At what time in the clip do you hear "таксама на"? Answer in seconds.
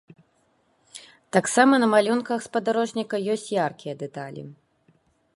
1.35-1.89